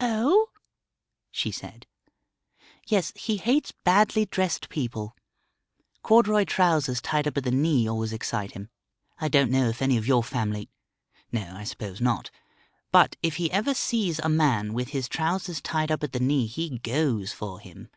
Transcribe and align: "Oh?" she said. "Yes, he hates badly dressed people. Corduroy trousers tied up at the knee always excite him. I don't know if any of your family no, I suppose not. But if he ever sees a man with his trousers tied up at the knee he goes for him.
"Oh?" 0.00 0.48
she 1.30 1.52
said. 1.52 1.86
"Yes, 2.88 3.12
he 3.14 3.36
hates 3.36 3.70
badly 3.84 4.26
dressed 4.26 4.68
people. 4.68 5.14
Corduroy 6.02 6.42
trousers 6.44 7.00
tied 7.00 7.28
up 7.28 7.36
at 7.36 7.44
the 7.44 7.52
knee 7.52 7.86
always 7.88 8.12
excite 8.12 8.50
him. 8.50 8.68
I 9.20 9.28
don't 9.28 9.48
know 9.52 9.68
if 9.68 9.80
any 9.80 9.96
of 9.96 10.08
your 10.08 10.24
family 10.24 10.70
no, 11.30 11.54
I 11.56 11.62
suppose 11.62 12.00
not. 12.00 12.32
But 12.90 13.14
if 13.22 13.36
he 13.36 13.48
ever 13.52 13.72
sees 13.74 14.18
a 14.18 14.28
man 14.28 14.72
with 14.74 14.88
his 14.88 15.08
trousers 15.08 15.60
tied 15.60 15.92
up 15.92 16.02
at 16.02 16.10
the 16.10 16.18
knee 16.18 16.46
he 16.48 16.78
goes 16.80 17.32
for 17.32 17.60
him. 17.60 17.90